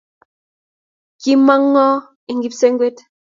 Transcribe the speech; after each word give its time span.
Kimong` 1.21 1.65
ng'o 1.71 1.87
eng' 2.29 2.41
kipsengwet? 2.43 2.97